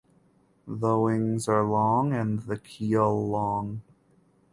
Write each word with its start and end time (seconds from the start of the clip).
The 0.65 0.97
wings 0.97 1.47
are 1.47 1.63
long 1.63 2.11
and 2.11 2.39
the 2.39 2.57
keel 2.57 3.29
long. 3.29 3.83